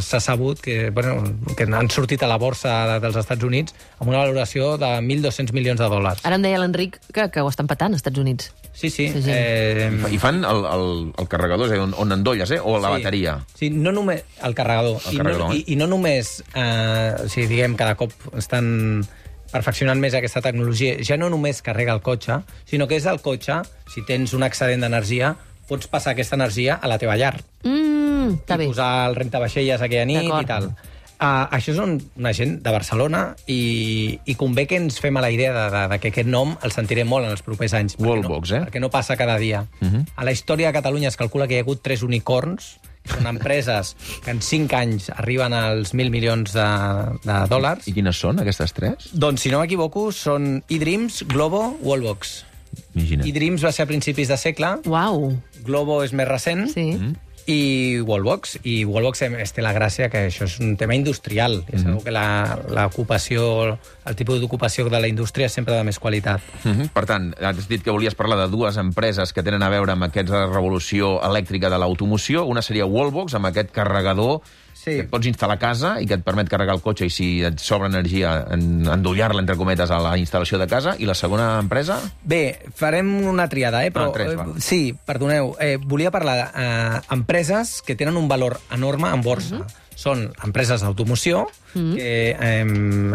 s'ha 0.06 0.20
sabut 0.22 0.60
que, 0.62 0.90
bueno, 0.94 1.16
que 1.58 1.66
han 1.66 1.90
sortit 1.90 2.22
a 2.22 2.28
la 2.30 2.36
borsa 2.38 2.74
de, 2.92 3.00
dels 3.02 3.16
Estats 3.18 3.42
Units 3.44 3.74
amb 3.98 4.10
una 4.12 4.20
valoració 4.22 4.76
de 4.78 4.92
1.200 5.02 5.52
milions 5.56 5.80
de 5.82 5.88
dòlars. 5.90 6.22
Ara 6.24 6.38
em 6.38 6.44
deia 6.46 6.60
l'Enric 6.62 7.00
que, 7.12 7.28
que 7.34 7.42
ho 7.42 7.48
estan 7.50 7.66
patant, 7.66 7.92
als 7.96 8.02
Estats 8.04 8.22
Units. 8.22 8.52
Sí, 8.74 8.90
sí. 8.90 9.08
Eh, 9.26 9.90
I 10.10 10.18
fan 10.18 10.42
el, 10.44 10.64
el, 10.66 10.86
el 11.18 11.28
carregador, 11.30 11.66
és 11.66 11.74
a 11.74 11.76
dir, 11.78 11.82
on, 11.84 11.92
on 11.98 12.14
endolles, 12.16 12.50
eh? 12.54 12.60
O 12.62 12.78
la 12.78 12.88
Sí. 12.94 13.00
bateria. 13.02 13.36
Sí, 13.58 13.70
no 13.70 13.92
només 13.94 14.22
el 14.42 14.54
carregador. 14.54 15.00
El 15.06 15.14
I, 15.14 15.18
carregador, 15.18 15.48
no, 15.48 15.52
eh? 15.54 15.62
i, 15.66 15.72
I 15.74 15.76
no 15.78 15.86
només, 15.90 16.40
eh, 16.54 17.14
o 17.24 17.28
sigui, 17.28 17.46
diguem, 17.54 17.76
cada 17.78 17.94
cop 17.98 18.10
estan 18.38 19.04
perfeccionant 19.54 20.00
més 20.02 20.14
aquesta 20.18 20.40
tecnologia. 20.42 20.96
Ja 21.06 21.14
no 21.20 21.28
només 21.30 21.60
carrega 21.62 21.94
el 21.94 22.00
cotxe, 22.02 22.40
sinó 22.66 22.88
que 22.90 22.96
és 22.98 23.06
el 23.06 23.20
cotxe, 23.22 23.60
si 23.92 24.02
tens 24.06 24.32
un 24.34 24.42
excedent 24.42 24.82
d'energia, 24.82 25.34
pots 25.68 25.88
passar 25.90 26.12
aquesta 26.14 26.36
energia 26.36 26.78
a 26.80 26.90
la 26.90 26.98
teva 26.98 27.16
llar. 27.16 27.36
Mm, 27.62 28.40
I 28.44 28.56
bé. 28.56 28.66
posar 28.66 29.08
el 29.08 29.16
rentavaixelles 29.16 29.80
aquella 29.80 30.04
nit 30.08 30.24
i 30.26 30.48
tal. 30.48 30.72
Uh, 31.14 31.46
això 31.54 31.70
és 31.70 31.78
un, 31.78 31.94
una 32.18 32.32
gent 32.34 32.56
de 32.60 32.72
Barcelona 32.74 33.20
i, 33.46 34.18
i 34.26 34.34
convé 34.34 34.64
que 34.68 34.76
ens 34.80 34.98
fem 35.00 35.14
a 35.16 35.22
la 35.22 35.30
idea 35.30 35.52
de, 35.54 35.62
de, 35.70 35.82
de 35.92 35.98
que 36.02 36.10
aquest 36.10 36.28
nom 36.28 36.56
el 36.66 36.74
sentirem 36.74 37.08
molt 37.08 37.28
en 37.28 37.36
els 37.36 37.44
propers 37.46 37.76
anys. 37.78 37.94
perquè 37.94 38.10
Wallbox, 38.10 38.50
no, 38.50 38.56
eh? 38.56 38.64
Perquè 38.66 38.82
no 38.82 38.90
passa 38.90 39.16
cada 39.16 39.38
dia. 39.38 39.62
Uh 39.80 39.88
-huh. 39.88 40.02
A 40.16 40.24
la 40.24 40.32
història 40.32 40.66
de 40.68 40.72
Catalunya 40.74 41.08
es 41.08 41.16
calcula 41.16 41.46
que 41.46 41.54
hi 41.54 41.58
ha 41.58 41.60
hagut 41.62 41.82
tres 41.82 42.02
unicorns, 42.02 42.80
que 43.04 43.12
són 43.12 43.26
empreses 43.26 43.96
que 44.24 44.30
en 44.30 44.40
cinc 44.42 44.72
anys 44.72 45.10
arriben 45.10 45.52
als 45.52 45.94
1.000 45.94 46.10
milions 46.10 46.52
de, 46.52 46.68
de 47.24 47.46
dòlars. 47.48 47.86
I 47.86 47.92
quines 47.92 48.16
són, 48.16 48.40
aquestes 48.40 48.72
tres? 48.72 49.10
Doncs, 49.12 49.40
si 49.42 49.50
no 49.50 49.60
m'equivoco, 49.60 50.10
són 50.12 50.62
eDreams, 50.68 51.24
Globo, 51.28 51.76
Wallbox. 51.80 52.44
Imagina't. 52.94 53.26
eDreams 53.28 53.64
va 53.64 53.72
ser 53.72 53.82
a 53.84 53.86
principis 53.86 54.28
de 54.28 54.36
segle, 54.36 54.76
Uau, 54.86 55.36
Globo 55.64 56.02
és 56.04 56.12
més 56.12 56.28
recent, 56.28 56.68
sí. 56.72 56.92
Mm. 56.98 57.14
i 57.46 58.00
Wallbox. 58.00 58.58
I 58.64 58.84
Wallbox 58.88 59.20
es 59.22 59.52
té 59.52 59.60
la 59.60 59.72
gràcia 59.76 60.08
que 60.08 60.28
això 60.30 60.44
és 60.44 60.58
un 60.60 60.76
tema 60.80 60.94
industrial. 60.94 61.64
I 61.72 61.78
segur 61.78 62.02
que 62.04 62.10
la- 62.10 62.58
l'ocupació, 62.72 63.78
el 64.06 64.16
tipus 64.16 64.40
d'ocupació 64.40 64.88
de 64.88 65.00
la 65.00 65.08
indústria 65.08 65.46
és 65.46 65.52
sempre 65.52 65.74
de 65.76 65.84
més 65.84 65.98
qualitat. 65.98 66.40
Uh 66.64 66.70
-huh. 66.72 66.88
Per 66.88 67.04
tant, 67.06 67.34
has 67.42 67.68
dit 67.68 67.82
que 67.82 67.90
volies 67.90 68.14
parlar 68.14 68.38
de 68.38 68.48
dues 68.48 68.76
empreses 68.78 69.32
que 69.32 69.42
tenen 69.42 69.62
a 69.62 69.68
veure 69.68 69.92
amb 69.92 70.04
aquesta 70.04 70.46
revolució 70.46 71.20
elèctrica 71.22 71.68
de 71.68 71.78
l'automoció. 71.78 72.44
Una 72.46 72.62
seria 72.62 72.86
Wallbox, 72.86 73.34
amb 73.34 73.46
aquest 73.46 73.70
carregador 73.70 74.40
Sí. 74.84 74.90
que 74.98 75.00
et 75.06 75.08
pots 75.08 75.24
instal·lar 75.26 75.54
a 75.56 75.58
casa 75.58 75.94
i 76.02 76.06
que 76.06 76.18
et 76.18 76.24
permet 76.24 76.48
carregar 76.52 76.74
el 76.76 76.82
cotxe 76.84 77.06
i 77.06 77.10
si 77.10 77.28
et 77.42 77.58
sobra 77.58 77.88
energia, 77.88 78.34
en, 78.52 78.84
endollar-la, 78.92 79.40
entre 79.40 79.56
cometes, 79.56 79.90
a 79.90 79.98
la 79.98 80.18
instal·lació 80.20 80.58
de 80.60 80.66
casa. 80.68 80.92
I 81.00 81.06
la 81.08 81.14
segona 81.16 81.58
empresa? 81.62 81.96
Bé, 82.22 82.58
farem 82.76 83.08
una 83.26 83.48
triada, 83.48 83.80
eh? 83.86 83.90
Però, 83.94 84.10
Ah, 84.10 84.12
tres, 84.12 84.36
va. 84.36 84.44
eh, 84.44 84.60
sí, 84.60 84.94
perdoneu. 85.06 85.54
Eh, 85.58 85.78
volia 85.80 86.10
parlar 86.10 86.52
d'empreses 87.08 87.80
que 87.82 87.96
tenen 87.96 88.16
un 88.20 88.28
valor 88.28 88.60
enorme 88.70 89.08
en 89.08 89.22
borsa. 89.22 89.56
Uh 89.56 89.64
-huh. 89.64 89.80
Són 89.94 90.32
empreses 90.44 90.82
d'automoció, 90.82 91.46
uh 91.74 91.80
-huh. 91.80 91.94
que, 91.94 92.30
eh, 92.38 92.64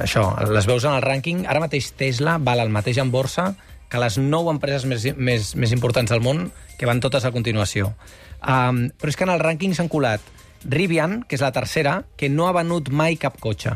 això, 0.02 0.50
les 0.50 0.66
veus 0.66 0.84
en 0.86 0.94
el 0.94 1.02
rànquing. 1.04 1.46
Ara 1.48 1.60
mateix 1.60 1.92
Tesla 1.92 2.38
val 2.40 2.60
el 2.62 2.70
mateix 2.70 2.98
en 2.98 3.12
borsa 3.12 3.56
que 3.90 3.98
les 3.98 4.18
nou 4.18 4.50
empreses 4.50 4.86
més, 4.86 5.18
més, 5.18 5.56
més 5.56 5.72
importants 5.72 6.10
del 6.10 6.22
món, 6.22 6.52
que 6.78 6.86
van 6.86 7.00
totes 7.00 7.26
a 7.26 7.32
continuació. 7.32 7.94
Um, 8.42 8.90
però 8.98 9.10
és 9.10 9.18
que 9.18 9.24
en 9.26 9.30
el 9.30 9.40
rànquing 9.40 9.74
s'han 9.76 9.90
colat 9.90 10.22
Rivian, 10.64 11.24
que 11.24 11.36
és 11.36 11.42
la 11.42 11.52
tercera, 11.52 12.04
que 12.18 12.30
no 12.30 12.48
ha 12.48 12.54
venut 12.54 12.90
mai 12.90 13.16
cap 13.18 13.40
cotxe. 13.40 13.76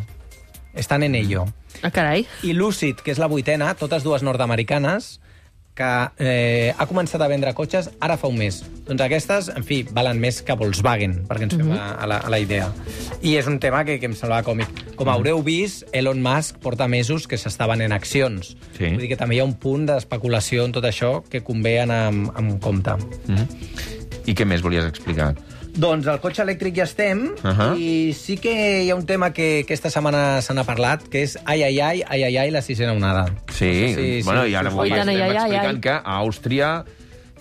Estan 0.74 1.04
en 1.04 1.16
ello. 1.16 1.46
Ah, 1.82 1.92
carai. 1.92 2.26
I 2.44 2.54
Lucid, 2.54 3.02
que 3.04 3.12
és 3.12 3.20
la 3.22 3.28
vuitena, 3.28 3.74
totes 3.76 4.04
dues 4.04 4.24
nord-americanes, 4.24 5.20
que 5.74 5.88
eh, 6.22 6.70
ha 6.78 6.86
començat 6.86 7.18
a 7.22 7.28
vendre 7.28 7.50
cotxes 7.58 7.88
ara 8.00 8.14
fa 8.22 8.28
un 8.30 8.36
mes. 8.38 8.60
Doncs 8.86 9.02
aquestes, 9.02 9.48
en 9.58 9.64
fi, 9.66 9.80
valen 9.90 10.20
més 10.22 10.44
que 10.46 10.54
Volkswagen, 10.54 11.24
perquè 11.26 11.48
ens 11.48 11.56
fem 11.56 11.66
Mhm. 11.72 11.78
a, 11.80 11.88
a, 11.98 12.06
la, 12.08 12.18
a 12.18 12.30
la 12.30 12.38
idea. 12.40 12.68
I 13.24 13.36
és 13.40 13.48
un 13.50 13.58
tema 13.60 13.82
que, 13.84 13.98
que 14.00 14.06
em 14.06 14.14
semblava 14.14 14.44
còmic. 14.46 14.70
Com 14.96 15.10
haureu 15.10 15.42
vist, 15.42 15.88
Elon 15.92 16.22
Musk 16.22 16.60
porta 16.62 16.88
mesos 16.88 17.26
que 17.28 17.38
s'està 17.42 17.66
venent 17.68 17.92
accions. 17.92 18.54
Sí. 18.78 18.86
Vull 18.92 19.00
dir 19.02 19.10
que 19.10 19.18
també 19.18 19.36
hi 19.36 19.40
ha 19.42 19.46
un 19.50 19.56
punt 19.58 19.88
d'especulació 19.90 20.66
en 20.66 20.74
tot 20.78 20.86
això 20.86 21.24
que 21.28 21.42
convé 21.42 21.80
anar 21.82 22.04
amb, 22.12 22.30
amb 22.38 22.62
compte. 22.62 22.94
I 24.26 24.34
què 24.38 24.46
més 24.46 24.62
volies 24.62 24.86
explicar? 24.86 25.34
Doncs 25.74 26.06
el 26.06 26.20
cotxe 26.22 26.44
elèctric 26.44 26.76
ja 26.78 26.84
estem, 26.84 27.32
uh. 27.34 27.50
-huh. 27.50 27.78
i 27.80 28.14
sí 28.14 28.38
que 28.38 28.84
hi 28.84 28.90
ha 28.92 28.96
un 28.96 29.06
tema 29.08 29.32
que 29.34 29.62
aquesta 29.64 29.90
setmana 29.90 30.40
se 30.42 30.54
n'ha 30.54 30.64
parlat, 30.64 31.02
que 31.10 31.24
és 31.24 31.38
ai, 31.46 31.64
ai, 31.64 31.80
ai, 31.80 32.04
ai, 32.08 32.24
ai, 32.24 32.38
ai, 32.38 32.52
la 32.52 32.62
sisena 32.62 32.94
onada. 32.94 33.26
Sí, 33.52 33.66
No 33.66 33.96
sé 33.96 34.20
si- 34.20 34.24
bueno, 34.24 34.44
si- 34.44 34.52
i 34.52 34.56
ara 34.56 34.70
avui 34.70 34.90
fa- 34.90 34.98
estem 35.00 35.10
Ai, 35.16 35.22
ai, 35.22 35.32
explicant 35.36 35.76
ai. 35.76 35.82
que 35.82 35.90
a 35.90 36.20
Àustria 36.22 36.86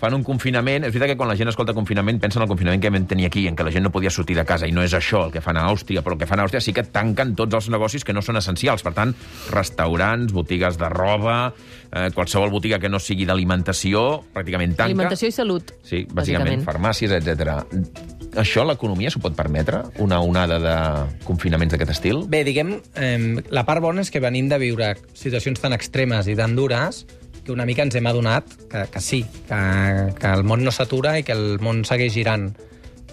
fan 0.02 0.14
un 0.14 0.24
confinament... 0.24 0.82
És 0.84 0.90
veritat 0.92 1.10
que 1.10 1.16
quan 1.16 1.28
la 1.28 1.36
gent 1.36 1.48
escolta 1.48 1.72
confinament 1.72 2.18
pensa 2.20 2.40
en 2.40 2.42
el 2.42 2.48
confinament 2.48 2.82
que 2.82 2.90
vam 2.90 3.06
tenir 3.06 3.26
aquí, 3.26 3.46
en 3.46 3.54
què 3.54 3.62
la 3.62 3.70
gent 3.70 3.84
no 3.84 3.90
podia 3.92 4.10
sortir 4.10 4.34
de 4.34 4.44
casa, 4.44 4.66
i 4.66 4.72
no 4.72 4.82
és 4.82 4.92
això 4.94 5.26
el 5.26 5.30
que 5.30 5.40
fan 5.40 5.56
a 5.56 5.68
Àustria, 5.70 6.02
però 6.02 6.14
el 6.14 6.18
que 6.18 6.26
fan 6.26 6.40
a 6.40 6.42
Àustria 6.44 6.60
sí 6.60 6.72
que 6.72 6.82
tanquen 6.82 7.36
tots 7.36 7.54
els 7.54 7.68
negocis 7.68 8.02
que 8.02 8.12
no 8.12 8.20
són 8.20 8.36
essencials. 8.36 8.82
Per 8.82 8.94
tant, 8.94 9.14
restaurants, 9.52 10.32
botigues 10.32 10.76
de 10.76 10.88
roba, 10.88 11.52
eh, 11.92 12.10
qualsevol 12.12 12.50
botiga 12.50 12.80
que 12.80 12.88
no 12.88 12.98
sigui 12.98 13.24
d'alimentació, 13.24 14.24
pràcticament 14.34 14.70
tanca. 14.74 14.84
Alimentació 14.86 15.28
i 15.28 15.32
salut, 15.32 15.70
Sí, 15.84 16.04
bàsicament, 16.12 16.64
farmàcies, 16.64 17.12
etc. 17.12 17.64
Això 18.38 18.64
l'economia 18.64 19.10
s'ho 19.12 19.20
pot 19.20 19.34
permetre? 19.36 19.82
Una 20.00 20.20
onada 20.24 20.58
de 20.62 20.76
confinaments 21.26 21.74
d'aquest 21.74 21.92
estil? 21.92 22.22
Bé, 22.32 22.42
diguem, 22.48 22.78
eh, 22.96 23.42
la 23.52 23.66
part 23.68 23.82
bona 23.84 24.00
és 24.00 24.10
que 24.10 24.22
venim 24.24 24.48
de 24.48 24.58
viure 24.62 24.94
situacions 25.12 25.60
tan 25.60 25.76
extremes 25.76 26.28
i 26.28 26.36
tan 26.38 26.56
dures 26.56 27.04
que 27.44 27.52
una 27.52 27.66
mica 27.66 27.82
ens 27.82 27.94
hem 27.98 28.06
adonat 28.06 28.48
que, 28.70 28.86
que 28.92 29.00
sí, 29.00 29.22
que, 29.48 29.62
que 30.18 30.32
el 30.32 30.44
món 30.48 30.64
no 30.64 30.72
s'atura 30.72 31.18
i 31.18 31.26
que 31.26 31.36
el 31.36 31.58
món 31.60 31.84
segueix 31.84 32.14
girant. 32.14 32.52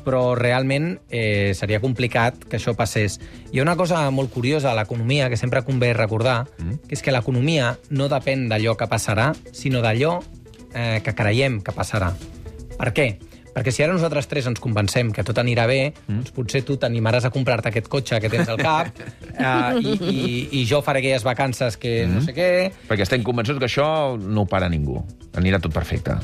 Però 0.06 0.34
realment 0.40 0.94
eh, 1.12 1.52
seria 1.58 1.82
complicat 1.84 2.46
que 2.48 2.56
això 2.58 2.72
passés. 2.78 3.20
Hi 3.52 3.60
ha 3.60 3.66
una 3.66 3.76
cosa 3.76 4.06
molt 4.16 4.32
curiosa 4.32 4.72
a 4.72 4.78
l'economia 4.78 5.28
que 5.30 5.38
sempre 5.38 5.66
convé 5.68 5.92
recordar, 5.98 6.46
mm. 6.58 6.86
que 6.88 6.96
és 6.96 7.04
que 7.04 7.12
l'economia 7.12 7.74
no 7.92 8.08
depèn 8.08 8.48
d'allò 8.50 8.78
que 8.80 8.88
passarà, 8.88 9.34
sinó 9.52 9.84
d'allò 9.84 10.22
eh, 10.74 11.02
que 11.04 11.16
creiem 11.18 11.60
que 11.66 11.76
passarà. 11.76 12.14
Per 12.80 12.94
què? 12.96 13.10
Perquè 13.60 13.74
si 13.76 13.84
ara 13.84 13.94
nosaltres 13.96 14.30
tres 14.32 14.48
ens 14.48 14.62
convencem 14.64 15.12
que 15.16 15.26
tot 15.28 15.38
anirà 15.42 15.68
bé, 15.70 15.80
mm. 15.92 16.16
doncs 16.22 16.34
potser 16.36 16.64
tu 16.68 16.78
t'animaràs 16.80 17.28
a 17.28 17.34
comprar-te 17.36 17.70
aquest 17.74 17.90
cotxe 17.92 18.22
que 18.24 18.32
tens 18.32 18.48
al 18.50 18.60
cap 18.62 18.88
eh, 19.36 19.80
i, 19.84 19.96
i, 20.00 20.36
i 20.62 20.66
jo 20.70 20.80
faré 20.86 21.04
aquelles 21.04 21.26
vacances 21.28 21.76
que 21.80 22.06
mm. 22.06 22.14
no 22.16 22.24
sé 22.24 22.36
què... 22.38 22.50
Perquè 22.90 23.04
estem 23.08 23.26
convençuts 23.28 23.60
que 23.60 23.68
això 23.68 23.90
no 24.20 24.46
ho 24.48 24.50
para 24.50 24.72
ningú. 24.72 25.02
Anirà 25.40 25.60
tot 25.60 25.76
perfecte. 25.76 26.16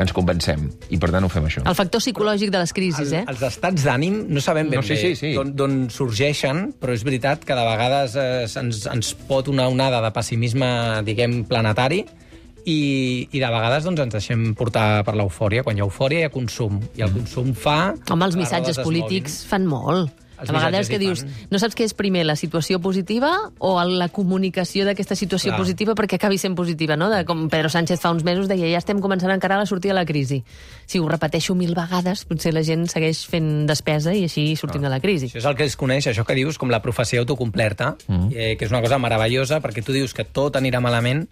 Ens 0.00 0.12
convencem. 0.14 0.68
I 0.94 0.98
per 1.02 1.10
tant 1.12 1.26
ho 1.26 1.28
fem 1.28 1.44
això. 1.48 1.64
El 1.66 1.74
factor 1.76 2.00
psicològic 2.00 2.52
de 2.54 2.60
les 2.62 2.72
crisis, 2.72 3.10
eh? 3.12 3.24
Els 3.28 3.42
estats 3.44 3.82
d'ànim 3.84 4.22
no 4.30 4.40
sabem 4.40 4.70
ben 4.70 4.78
No, 4.80 4.86
sí, 4.86 4.94
bé 4.94 5.00
sí, 5.02 5.10
sí. 5.18 5.32
d'on- 5.34 5.50
d'on 5.58 5.74
sorgeixen, 5.92 6.70
però 6.80 6.94
és 6.94 7.02
veritat 7.04 7.42
que 7.44 7.56
de 7.58 7.66
vegades 7.66 8.14
eh, 8.16 8.46
ens, 8.62 8.84
ens 8.86 9.12
pot 9.28 9.50
una 9.50 9.66
onada 9.68 10.00
de 10.06 10.12
pessimisme, 10.14 10.70
diguem, 11.04 11.42
planetari, 11.50 12.04
i, 12.64 13.28
i 13.30 13.38
de 13.40 13.50
vegades 13.50 13.86
doncs, 13.86 14.00
ens 14.06 14.16
deixem 14.16 14.50
portar 14.58 15.04
per 15.06 15.16
l'eufòria. 15.18 15.64
Quan 15.66 15.78
hi 15.78 15.84
ha 15.84 15.88
eufòria 15.88 16.24
hi 16.24 16.30
ha 16.30 16.34
consum, 16.34 16.80
i 16.96 17.06
el 17.06 17.12
consum 17.14 17.54
fa... 17.54 17.94
Home, 18.10 18.26
els 18.26 18.40
missatges 18.40 18.82
polítics 18.84 19.42
fan 19.50 19.68
molt. 19.70 20.20
Els 20.40 20.50
a 20.50 20.54
vegades 20.56 20.88
que 20.88 20.98
dius, 20.98 21.22
no 21.52 21.60
saps 21.60 21.76
què 21.76 21.84
és 21.84 21.94
primer, 21.96 22.22
la 22.24 22.36
situació 22.38 22.80
positiva 22.80 23.30
o 23.58 23.74
la 23.84 24.08
comunicació 24.12 24.86
d'aquesta 24.88 25.16
situació 25.18 25.52
Clar. 25.52 25.60
positiva 25.60 25.96
perquè 25.98 26.16
acabi 26.16 26.40
sent 26.40 26.56
positiva, 26.56 26.96
no? 26.96 27.10
De, 27.12 27.22
com 27.28 27.46
Pedro 27.52 27.68
Sánchez 27.72 28.00
fa 28.00 28.12
uns 28.14 28.24
mesos 28.24 28.48
deia, 28.48 28.70
ja 28.72 28.80
estem 28.80 29.02
començant 29.04 29.32
a 29.32 29.36
encarar 29.36 29.60
la 29.60 29.68
sortida 29.68 29.92
de 29.92 30.00
la 30.00 30.06
crisi. 30.08 30.40
Si 30.88 31.00
ho 31.00 31.08
repeteixo 31.10 31.54
mil 31.58 31.74
vegades, 31.76 32.24
potser 32.28 32.54
la 32.56 32.64
gent 32.66 32.86
segueix 32.90 33.22
fent 33.28 33.66
despesa 33.68 34.16
i 34.16 34.24
així 34.28 34.46
sortim 34.56 34.84
de 34.86 34.92
la 34.92 35.00
crisi. 35.02 35.28
Això 35.28 35.42
és 35.42 35.50
el 35.52 35.58
que 35.58 35.68
es 35.68 35.76
coneix, 35.80 36.08
això 36.08 36.24
que 36.24 36.38
dius, 36.38 36.58
com 36.58 36.72
la 36.72 36.80
profecia 36.80 37.20
autocomplerta, 37.20 37.94
mm. 38.08 38.32
eh, 38.32 38.52
que 38.56 38.64
és 38.64 38.72
una 38.72 38.82
cosa 38.84 39.00
meravellosa, 39.02 39.60
perquè 39.60 39.84
tu 39.84 39.96
dius 39.96 40.16
que 40.16 40.24
tot 40.24 40.56
anirà 40.56 40.80
malament, 40.80 41.26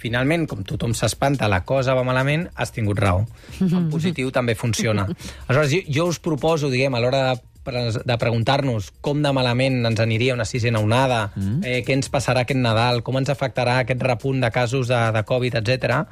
finalment, 0.00 0.46
com 0.50 0.64
tothom 0.66 0.94
s'espanta, 0.96 1.48
la 1.50 1.62
cosa 1.68 1.94
va 1.98 2.06
malament, 2.06 2.48
has 2.56 2.72
tingut 2.72 2.98
raó. 3.00 3.26
En 3.60 3.90
positiu 3.92 4.32
també 4.34 4.56
funciona. 4.56 5.06
Aleshores, 5.46 5.70
jo, 5.72 5.84
jo 6.00 6.08
us 6.10 6.20
proposo, 6.22 6.72
diguem, 6.72 6.96
a 6.96 7.02
l'hora 7.02 7.22
de, 7.64 8.02
de 8.04 8.16
preguntar-nos 8.18 8.90
com 9.04 9.20
de 9.22 9.32
malament 9.36 9.84
ens 9.86 10.00
aniria 10.00 10.34
una 10.34 10.46
sisena 10.48 10.80
onada, 10.80 11.26
mm. 11.34 11.58
eh, 11.64 11.80
què 11.86 11.96
ens 11.96 12.10
passarà 12.12 12.44
aquest 12.44 12.60
Nadal, 12.60 13.02
com 13.06 13.18
ens 13.20 13.32
afectarà 13.32 13.80
aquest 13.82 14.02
repunt 14.04 14.40
de 14.40 14.50
casos 14.54 14.88
de, 14.88 15.00
de 15.14 15.24
Covid, 15.28 15.60
etc. 15.60 16.04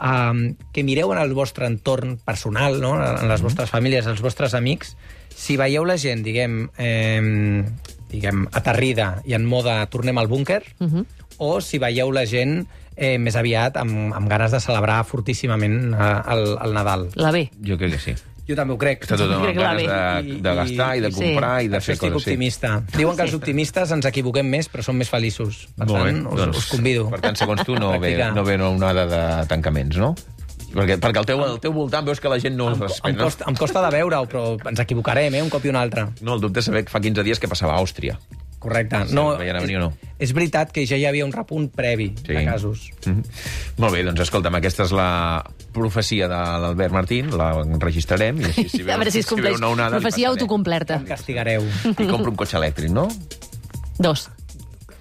Um, 0.00 0.42
que 0.72 0.84
mireu 0.84 1.12
en 1.14 1.22
el 1.22 1.34
vostre 1.36 1.68
entorn 1.68 2.18
personal, 2.24 2.80
no? 2.80 2.94
en 3.00 3.28
les 3.28 3.44
vostres 3.44 3.72
famílies, 3.72 4.08
els 4.10 4.22
vostres 4.24 4.54
amics, 4.56 4.94
si 5.36 5.56
veieu 5.60 5.86
la 5.88 5.96
gent, 6.00 6.24
diguem, 6.26 6.62
eh, 6.76 7.64
diguem 8.10 8.46
aterrida 8.52 9.14
i 9.24 9.36
en 9.38 9.46
moda 9.48 9.80
tornem 9.92 10.18
al 10.18 10.28
búnquer, 10.28 10.62
uh 10.80 10.86
-huh. 10.88 11.04
O 11.40 11.58
si 11.64 11.80
veieu 11.82 12.12
la 12.12 12.26
gent 12.28 12.60
eh, 12.96 13.16
més 13.18 13.36
aviat 13.40 13.76
amb, 13.80 14.12
amb 14.16 14.28
ganes 14.28 14.52
de 14.52 14.60
celebrar 14.60 15.02
fortíssimament 15.08 15.94
eh, 15.94 16.10
el, 16.34 16.50
el 16.60 16.74
Nadal. 16.76 17.08
La 17.16 17.32
B. 17.32 17.48
Jo 17.64 17.78
crec 17.80 17.96
que 17.96 18.02
sí. 18.10 18.16
Jo 18.50 18.56
també 18.58 18.74
ho 18.74 18.78
crec. 18.82 19.04
Està 19.06 19.14
tothom 19.20 19.44
crec 19.44 19.54
amb 19.54 19.60
que 19.60 19.84
ganes 19.86 20.26
de, 20.26 20.38
de 20.42 20.54
gastar 20.58 20.88
i 20.98 21.02
de 21.04 21.10
Sí. 21.14 21.20
comprar 21.22 21.52
i 21.62 21.68
de 21.70 21.78
fer 21.80 21.94
estic 21.94 22.10
coses. 22.10 22.26
optimista. 22.26 22.72
Diuen 22.98 23.14
que 23.16 23.22
els 23.28 23.36
optimistes 23.36 23.92
ens 23.94 24.08
equivoquem 24.10 24.48
més, 24.50 24.66
però 24.72 24.82
som 24.82 24.98
més 24.98 25.08
feliços. 25.12 25.68
Per 25.78 25.86
Molt 25.86 26.02
bé, 26.02 26.10
tant, 26.10 26.20
us, 26.26 26.40
doncs, 26.40 26.58
us 26.64 26.66
convido. 26.72 27.06
Per 27.12 27.20
tant, 27.22 27.38
segons 27.38 27.62
tu, 27.68 27.76
no 27.78 27.92
ve, 28.02 28.10
no 28.34 28.44
ve 28.44 28.58
una 28.58 28.72
onada 28.74 29.06
de 29.12 29.22
tancaments, 29.52 30.00
no? 30.02 30.12
Perquè, 30.70 30.98
perquè 31.02 31.18
al 31.18 31.26
teu, 31.26 31.40
al 31.42 31.56
teu 31.62 31.72
voltant 31.74 32.04
veus 32.06 32.20
que 32.22 32.30
la 32.30 32.36
gent 32.42 32.54
no... 32.58 32.68
Em, 32.74 32.82
em, 33.10 33.16
costa, 33.18 33.46
em 33.50 33.56
costa 33.58 33.80
de 33.86 33.88
veure-ho, 33.96 34.26
però 34.30 34.44
ens 34.70 34.82
equivocarem, 34.82 35.34
eh? 35.34 35.40
un 35.42 35.50
cop 35.50 35.64
i 35.66 35.70
un 35.72 35.78
altre. 35.78 36.04
No, 36.22 36.36
el 36.36 36.42
dubte 36.44 36.62
és 36.62 36.68
saber 36.70 36.84
que 36.86 36.92
fa 36.94 37.00
15 37.02 37.24
dies 37.26 37.40
què 37.42 37.48
passava 37.50 37.74
a 37.74 37.80
Àustria. 37.82 38.18
Correcte. 38.60 38.98
Si 39.08 39.14
No, 39.16 39.38
veien 39.40 39.56
a 39.56 39.60
venir 39.64 39.78
o 39.78 39.86
no. 39.86 39.92
És, 40.20 40.34
veritat 40.36 40.70
que 40.70 40.84
ja 40.86 40.98
hi 41.00 41.06
havia 41.08 41.24
un 41.24 41.32
repunt 41.32 41.70
previ 41.72 42.10
Sí. 42.20 42.34
de 42.34 42.44
casos. 42.44 42.90
Mm 43.06 43.10
-hmm. 43.10 43.24
Molt 43.78 43.94
bé, 43.94 44.02
doncs 44.04 44.20
escolta'm, 44.20 44.54
aquesta 44.54 44.84
és 44.84 44.92
la 44.92 45.42
profecia 45.72 46.28
de 46.28 46.34
l'Albert 46.36 46.92
Martín, 46.92 47.30
la 47.36 47.62
enregistrarem 47.62 48.40
i 48.40 48.44
així, 48.44 48.68
si 48.68 48.82
veu, 48.82 48.92
a 48.94 48.98
veure 48.98 49.10
si 49.10 49.20
es 49.20 49.26
si 49.26 49.34
compleix. 49.34 49.56
una 49.56 49.68
onada... 49.68 49.98
Profecia 49.98 50.28
autocomplerta. 50.28 50.96
Em 50.96 51.04
castigareu. 51.06 51.64
I 51.86 52.06
compro 52.06 52.30
un 52.30 52.36
cotxe 52.36 52.58
elèctric, 52.58 52.90
no? 52.90 53.08
Dos. 53.98 54.28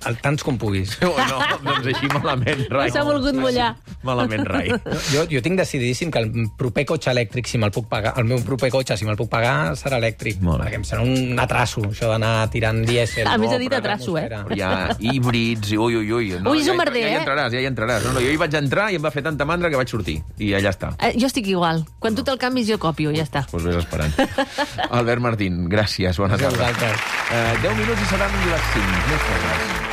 El 0.07 0.15
tants 0.23 0.43
com 0.47 0.55
puguis. 0.61 0.93
No, 1.03 1.11
no, 1.17 1.39
doncs 1.63 1.87
així 1.91 2.07
malament, 2.13 2.61
rai. 2.71 2.87
No 2.87 2.93
s'ha 2.93 3.03
volgut 3.03 3.35
mullar. 3.35 3.73
Malament, 4.07 4.45
rai. 4.47 4.69
Jo, 5.11 5.25
jo 5.27 5.41
tinc 5.43 5.57
decididíssim 5.59 6.11
que 6.13 6.21
el 6.23 6.29
proper 6.59 6.85
cotxe 6.87 7.11
elèctric, 7.11 7.49
si 7.51 7.59
me'l 7.59 7.73
puc 7.75 7.89
pagar, 7.91 8.13
el 8.21 8.27
meu 8.29 8.39
proper 8.45 8.69
cotxe, 8.71 8.95
si 8.99 9.07
me'l 9.07 9.17
puc 9.19 9.27
pagar, 9.31 9.73
serà 9.79 9.97
elèctric. 9.99 10.39
Molt 10.45 10.61
bé. 10.63 10.69
Perquè 10.69 10.79
em 10.79 10.85
serà 10.87 11.03
un 11.03 11.39
atraso, 11.41 11.83
això 11.89 12.11
d'anar 12.13 12.47
tirant 12.53 12.79
dièsel. 12.87 13.27
A 13.27 13.35
més, 13.41 13.49
no, 13.51 13.57
ha 13.57 13.59
dit 13.59 13.75
atraso, 13.75 14.15
eh? 14.21 14.27
Hi 14.55 14.61
ha 14.63 14.71
híbrids 14.99 15.73
i 15.75 15.77
ui, 15.81 15.99
ui, 15.99 16.11
ui. 16.19 16.29
No, 16.39 16.53
Ui, 16.53 16.61
és 16.63 16.69
un 16.71 16.75
ja, 16.75 16.79
merder, 16.79 17.03
ja, 17.03 17.09
ja 17.09 17.11
hi 17.11 17.17
eh? 17.17 17.23
entraràs, 17.25 17.51
ja 17.57 17.59
hi 17.65 17.67
entraràs. 17.69 18.07
No, 18.07 18.15
no, 18.15 18.23
jo 18.23 18.31
hi 18.31 18.39
vaig 18.39 18.55
entrar 18.61 18.87
i 18.93 18.99
em 18.99 19.03
va 19.03 19.11
fer 19.11 19.25
tanta 19.25 19.47
mandra 19.49 19.69
que 19.73 19.79
vaig 19.79 19.91
sortir. 19.91 20.19
I 20.39 20.53
allà 20.59 20.71
està. 20.75 20.93
Eh, 20.99 21.11
jo 21.19 21.27
estic 21.27 21.51
igual. 21.51 21.83
Quan 21.99 22.15
tu 22.15 22.23
te'l 22.27 22.39
canvis, 22.39 22.69
jo 22.71 22.79
copio, 22.79 23.11
ja 23.15 23.27
està. 23.27 23.43
Doncs 23.51 23.67
vés 23.67 23.79
esperant. 23.83 24.15
Albert 24.99 25.21
Martín, 25.27 25.65
gràcies, 25.71 26.17
bona 26.21 26.39
Gràcies 26.39 26.55
a 26.55 26.71
tarda. 26.71 26.71
vosaltres. 26.71 27.21
Eh, 27.29 27.53
10 27.67 27.77
minuts 27.83 28.01
i 28.07 28.11
seran 28.15 28.41
les 28.47 28.73
5. 28.73 29.05
Més 29.09 29.29
coses. 29.29 29.89